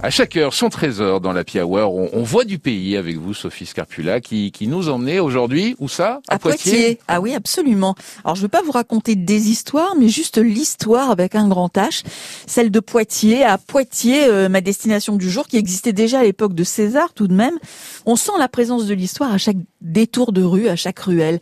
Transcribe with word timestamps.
À 0.00 0.10
chaque 0.10 0.36
heure, 0.36 0.54
son 0.54 0.68
trésor 0.68 1.20
dans 1.20 1.32
la 1.32 1.42
Hour. 1.56 1.92
On, 1.92 2.08
on 2.12 2.22
voit 2.22 2.44
du 2.44 2.60
pays 2.60 2.96
avec 2.96 3.16
vous, 3.16 3.34
Sophie 3.34 3.66
Scarpula, 3.66 4.20
qui, 4.20 4.52
qui 4.52 4.68
nous 4.68 4.88
emmenait 4.88 5.18
aujourd'hui, 5.18 5.74
où 5.80 5.88
ça? 5.88 6.20
À, 6.28 6.38
Poitiers? 6.38 7.00
Ah 7.08 7.20
oui, 7.20 7.34
absolument. 7.34 7.96
Alors, 8.22 8.36
je 8.36 8.42
ne 8.42 8.44
veux 8.44 8.48
pas 8.48 8.62
vous 8.62 8.70
raconter 8.70 9.16
des 9.16 9.50
histoires, 9.50 9.96
mais 9.98 10.06
juste 10.06 10.38
l'histoire 10.38 11.10
avec 11.10 11.34
un 11.34 11.48
grand 11.48 11.76
H, 11.76 12.04
celle 12.46 12.70
de 12.70 12.78
Poitiers. 12.78 13.42
À 13.42 13.58
Poitiers, 13.58 14.26
euh, 14.28 14.48
ma 14.48 14.60
destination 14.60 15.16
du 15.16 15.28
jour, 15.28 15.48
qui 15.48 15.56
existait 15.56 15.92
déjà 15.92 16.20
à 16.20 16.22
l'époque 16.22 16.54
de 16.54 16.62
César 16.62 17.12
tout 17.12 17.26
de 17.26 17.34
même. 17.34 17.58
On 18.06 18.14
sent 18.14 18.32
la 18.38 18.48
présence 18.48 18.86
de 18.86 18.94
l'histoire 18.94 19.32
à 19.32 19.38
chaque 19.38 19.56
détour 19.80 20.30
de 20.30 20.42
rue, 20.42 20.68
à 20.68 20.76
chaque 20.76 21.00
ruelle. 21.00 21.40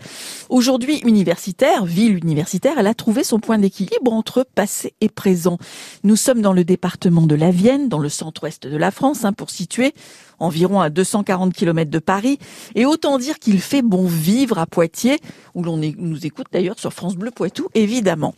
Aujourd'hui 0.48 1.00
universitaire, 1.04 1.84
ville 1.84 2.16
universitaire, 2.16 2.76
elle 2.78 2.86
a 2.86 2.94
trouvé 2.94 3.22
son 3.22 3.38
point 3.38 3.58
d'équilibre 3.58 4.12
entre 4.12 4.46
passé 4.54 4.94
et 5.02 5.10
présent. 5.10 5.58
Nous 6.04 6.16
sommes 6.16 6.40
dans 6.40 6.52
le 6.54 6.64
département 6.64 7.26
de 7.26 7.34
la 7.34 7.50
Vienne, 7.50 7.88
dans 7.88 7.98
le 7.98 8.08
centre-ouest 8.50 8.66
de 8.66 8.76
la 8.76 8.90
France, 8.90 9.24
hein, 9.24 9.32
pour 9.32 9.50
situer 9.50 9.94
environ 10.38 10.80
à 10.80 10.90
240 10.90 11.54
km 11.54 11.90
de 11.90 11.98
Paris. 11.98 12.38
Et 12.74 12.84
autant 12.84 13.18
dire 13.18 13.38
qu'il 13.38 13.60
fait 13.60 13.82
bon 13.82 14.06
vivre 14.06 14.58
à 14.58 14.66
Poitiers, 14.66 15.18
où 15.54 15.62
l'on 15.62 15.76
nous 15.76 16.26
écoute 16.26 16.46
d'ailleurs 16.52 16.78
sur 16.78 16.92
France 16.92 17.16
Bleu 17.16 17.30
Poitou, 17.30 17.68
évidemment. 17.74 18.34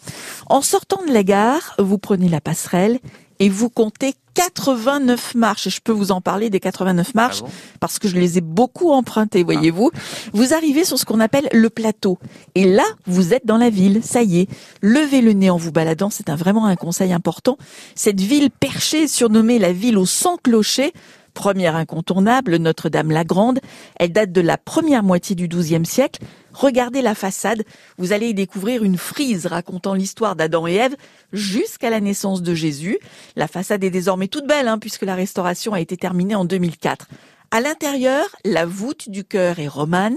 En 0.46 0.62
sortant 0.62 1.04
de 1.04 1.12
la 1.12 1.24
gare, 1.24 1.74
vous 1.78 1.98
prenez 1.98 2.28
la 2.28 2.40
passerelle 2.40 2.98
et 3.38 3.48
vous 3.48 3.70
comptez 3.70 4.14
89 4.34 5.34
marches. 5.34 5.66
Et 5.66 5.70
je 5.70 5.80
peux 5.80 5.92
vous 5.92 6.12
en 6.12 6.20
parler 6.20 6.48
des 6.48 6.60
89 6.60 7.14
marches 7.14 7.40
Ah 7.40 7.46
bon 7.46 7.52
parce 7.80 7.98
que 7.98 8.08
je 8.08 8.16
les 8.16 8.38
ai 8.38 8.40
beaucoup 8.40 8.90
empruntées, 8.90 9.42
voyez-vous. 9.42 9.90
Vous 10.32 10.54
arrivez 10.54 10.84
sur 10.84 10.98
ce 10.98 11.04
qu'on 11.04 11.20
appelle 11.20 11.48
le 11.52 11.70
plateau. 11.70 12.18
Et 12.54 12.64
là, 12.64 12.84
vous 13.06 13.34
êtes 13.34 13.46
dans 13.46 13.56
la 13.56 13.70
ville. 13.70 14.00
Ça 14.02 14.22
y 14.22 14.40
est. 14.40 14.48
Levez 14.82 15.20
le 15.22 15.32
nez 15.32 15.50
en 15.50 15.56
vous 15.56 15.72
baladant. 15.72 16.10
C'est 16.10 16.28
un, 16.28 16.36
vraiment 16.36 16.66
un 16.66 16.76
conseil 16.76 17.12
important. 17.12 17.56
Cette 17.94 18.20
ville 18.20 18.50
perchée, 18.50 19.08
surnommée 19.08 19.58
la 19.58 19.72
ville 19.72 19.98
aux 19.98 20.06
100 20.06 20.38
clochers, 20.38 20.92
Première 21.34 21.76
incontournable, 21.76 22.56
Notre-Dame-la-Grande. 22.56 23.60
Elle 23.96 24.12
date 24.12 24.32
de 24.32 24.40
la 24.40 24.58
première 24.58 25.02
moitié 25.02 25.36
du 25.36 25.48
XIIe 25.48 25.86
siècle. 25.86 26.22
Regardez 26.52 27.02
la 27.02 27.14
façade. 27.14 27.64
Vous 27.98 28.12
allez 28.12 28.28
y 28.28 28.34
découvrir 28.34 28.82
une 28.82 28.98
frise 28.98 29.46
racontant 29.46 29.94
l'histoire 29.94 30.34
d'Adam 30.34 30.66
et 30.66 30.74
Ève 30.74 30.96
jusqu'à 31.32 31.90
la 31.90 32.00
naissance 32.00 32.42
de 32.42 32.54
Jésus. 32.54 32.98
La 33.36 33.46
façade 33.48 33.84
est 33.84 33.90
désormais 33.90 34.28
toute 34.28 34.46
belle, 34.46 34.68
hein, 34.68 34.78
puisque 34.78 35.02
la 35.02 35.14
restauration 35.14 35.72
a 35.72 35.80
été 35.80 35.96
terminée 35.96 36.34
en 36.34 36.44
2004. 36.44 37.06
À 37.50 37.62
l'intérieur, 37.62 38.26
la 38.44 38.66
voûte 38.66 39.08
du 39.08 39.24
chœur 39.24 39.58
est 39.58 39.68
romane, 39.68 40.16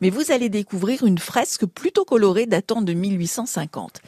mais 0.00 0.08
vous 0.08 0.32
allez 0.32 0.48
découvrir 0.48 1.04
une 1.04 1.18
fresque 1.18 1.66
plutôt 1.66 2.06
colorée 2.06 2.46
datant 2.46 2.80
de 2.80 2.94
1850. 2.94 4.00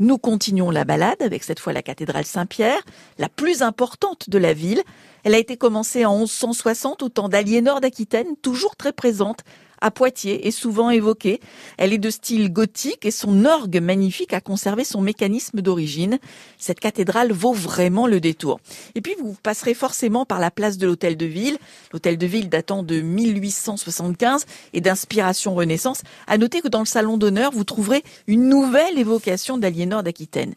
Nous 0.00 0.16
continuons 0.16 0.70
la 0.70 0.84
balade 0.84 1.20
avec 1.20 1.42
cette 1.42 1.58
fois 1.58 1.72
la 1.72 1.82
cathédrale 1.82 2.24
Saint-Pierre, 2.24 2.80
la 3.18 3.28
plus 3.28 3.62
importante 3.62 4.30
de 4.30 4.38
la 4.38 4.52
ville. 4.52 4.82
Elle 5.24 5.34
a 5.34 5.38
été 5.38 5.56
commencée 5.56 6.04
en 6.04 6.18
1160 6.18 7.02
au 7.02 7.08
temps 7.08 7.28
d'Aliénor 7.28 7.80
d'Aquitaine, 7.80 8.36
toujours 8.40 8.76
très 8.76 8.92
présente 8.92 9.40
à 9.80 9.90
Poitiers 9.90 10.46
et 10.46 10.50
souvent 10.50 10.90
évoquée. 10.90 11.40
Elle 11.76 11.92
est 11.92 11.98
de 11.98 12.10
style 12.10 12.52
gothique 12.52 13.04
et 13.04 13.10
son 13.10 13.44
orgue 13.44 13.80
magnifique 13.80 14.32
a 14.32 14.40
conservé 14.40 14.84
son 14.84 15.00
mécanisme 15.00 15.60
d'origine. 15.60 16.18
Cette 16.58 16.80
cathédrale 16.80 17.32
vaut 17.32 17.52
vraiment 17.52 18.06
le 18.06 18.20
détour. 18.20 18.60
Et 18.94 19.00
puis 19.00 19.14
vous 19.20 19.36
passerez 19.42 19.74
forcément 19.74 20.24
par 20.24 20.40
la 20.40 20.50
place 20.50 20.78
de 20.78 20.86
l'hôtel 20.86 21.16
de 21.16 21.26
ville, 21.26 21.58
l'hôtel 21.92 22.18
de 22.18 22.26
ville 22.26 22.48
datant 22.48 22.82
de 22.82 23.00
1875 23.00 24.46
et 24.72 24.80
d'inspiration 24.80 25.54
Renaissance. 25.54 26.02
À 26.26 26.38
noter 26.38 26.60
que 26.60 26.68
dans 26.68 26.80
le 26.80 26.86
salon 26.86 27.16
d'honneur, 27.16 27.52
vous 27.52 27.64
trouverez 27.64 28.02
une 28.26 28.48
nouvelle 28.48 28.98
évocation 28.98 29.58
d'Aliénor 29.58 30.02
d'Aquitaine. 30.02 30.54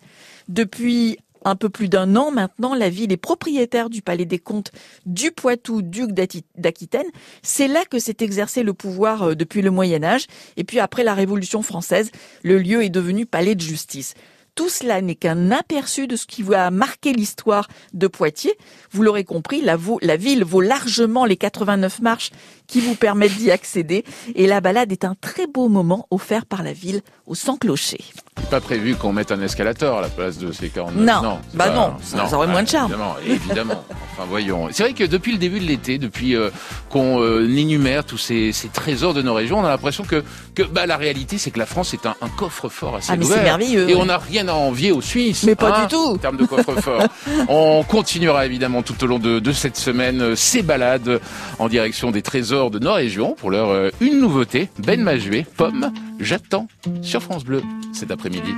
Depuis 0.47 1.17
un 1.43 1.55
peu 1.55 1.69
plus 1.69 1.89
d'un 1.89 2.15
an 2.15 2.31
maintenant, 2.31 2.75
la 2.75 2.89
ville 2.89 3.11
est 3.11 3.17
propriétaire 3.17 3.89
du 3.89 4.01
Palais 4.01 4.25
des 4.25 4.39
Comtes 4.39 4.71
du 5.05 5.31
Poitou, 5.31 5.81
duc 5.81 6.11
d'Aquitaine. 6.11 7.07
C'est 7.41 7.67
là 7.67 7.83
que 7.89 7.99
s'est 7.99 8.17
exercé 8.19 8.63
le 8.63 8.73
pouvoir 8.73 9.23
euh, 9.23 9.35
depuis 9.35 9.61
le 9.61 9.71
Moyen 9.71 10.03
Âge. 10.03 10.27
Et 10.57 10.63
puis 10.63 10.79
après 10.79 11.03
la 11.03 11.13
Révolution 11.13 11.61
française, 11.61 12.11
le 12.43 12.57
lieu 12.57 12.83
est 12.83 12.89
devenu 12.89 13.25
palais 13.25 13.55
de 13.55 13.61
justice. 13.61 14.13
Tout 14.55 14.67
cela 14.69 15.01
n'est 15.01 15.15
qu'un 15.15 15.49
aperçu 15.51 16.07
de 16.07 16.15
ce 16.15 16.25
qui 16.25 16.43
va 16.43 16.69
marquer 16.71 17.13
l'histoire 17.13 17.67
de 17.93 18.07
Poitiers. 18.07 18.57
Vous 18.91 19.01
l'aurez 19.01 19.23
compris, 19.23 19.61
la, 19.61 19.77
vaut- 19.77 19.99
la 20.01 20.17
ville 20.17 20.43
vaut 20.43 20.59
largement 20.61 21.23
les 21.25 21.37
89 21.37 22.01
marches 22.01 22.31
qui 22.67 22.81
vous 22.81 22.95
permettent 22.95 23.37
d'y 23.37 23.49
accéder. 23.49 24.03
Et 24.35 24.47
la 24.47 24.59
balade 24.59 24.91
est 24.91 25.05
un 25.05 25.15
très 25.19 25.47
beau 25.47 25.69
moment 25.69 26.05
offert 26.11 26.45
par 26.45 26.63
la 26.63 26.73
ville 26.73 27.01
au 27.27 27.33
sans 27.35 27.55
clocher. 27.55 28.03
Pas 28.49 28.59
prévu 28.61 28.95
qu'on 28.95 29.13
mette 29.13 29.31
un 29.31 29.41
escalator 29.41 29.97
à 29.97 30.01
la 30.01 30.09
place 30.09 30.37
de 30.37 30.51
ces 30.51 30.69
49. 30.69 31.05
Non. 31.23 31.39
c'est 31.49 31.57
Bah 31.57 31.69
pas- 31.69 31.73
non, 31.75 31.93
ça- 32.01 32.27
ça 32.27 32.35
aurait 32.35 32.47
moins 32.47 32.63
de 32.63 32.67
charme. 32.67 32.91
Évidemment, 32.91 33.15
évidemment. 33.25 33.85
Enfin, 34.21 34.29
voyons. 34.29 34.67
C'est 34.71 34.83
vrai 34.83 34.93
que 34.93 35.03
depuis 35.03 35.31
le 35.31 35.39
début 35.39 35.59
de 35.59 35.65
l'été, 35.65 35.97
depuis 35.97 36.35
euh, 36.35 36.49
qu'on 36.89 37.21
euh, 37.21 37.47
énumère 37.57 38.05
tous 38.05 38.17
ces, 38.19 38.51
ces 38.51 38.67
trésors 38.67 39.13
de 39.15 39.21
nos 39.23 39.33
régions, 39.33 39.59
on 39.59 39.65
a 39.65 39.69
l'impression 39.69 40.03
que, 40.03 40.23
que 40.53 40.61
bah, 40.63 40.85
la 40.85 40.95
réalité, 40.97 41.37
c'est 41.39 41.49
que 41.49 41.57
la 41.57 41.65
France 41.65 41.93
est 41.95 42.05
un, 42.05 42.15
un 42.21 42.29
coffre-fort 42.29 42.97
assez 42.97 43.11
Ah, 43.11 43.15
mais 43.17 43.25
ouvert. 43.25 43.37
c'est 43.37 43.43
merveilleux, 43.43 43.89
Et 43.89 43.95
on 43.95 44.05
n'a 44.05 44.17
rien 44.19 44.47
à 44.47 44.53
envier 44.53 44.91
aux 44.91 45.01
Suisses. 45.01 45.43
Mais 45.43 45.55
pas 45.55 45.75
hein, 45.75 45.81
du 45.83 45.87
tout. 45.87 46.05
En 46.13 46.17
termes 46.17 46.37
de 46.37 46.45
coffre-fort. 46.45 47.03
on 47.49 47.83
continuera 47.83 48.45
évidemment 48.45 48.83
tout 48.83 49.03
au 49.03 49.07
long 49.07 49.17
de, 49.19 49.39
de 49.39 49.51
cette 49.51 49.77
semaine 49.77 50.21
euh, 50.21 50.35
ces 50.35 50.61
balades 50.61 51.19
en 51.57 51.67
direction 51.67 52.11
des 52.11 52.21
trésors 52.21 52.69
de 52.69 52.77
nos 52.77 52.93
régions. 52.93 53.33
Pour 53.33 53.49
l'heure, 53.49 53.91
une 54.01 54.19
nouveauté. 54.19 54.69
Ben 54.79 55.01
Majué, 55.01 55.45
Pomme, 55.57 55.91
j'attends 56.19 56.67
sur 57.01 57.23
France 57.23 57.43
Bleu 57.43 57.63
cet 57.93 58.11
après-midi. 58.11 58.53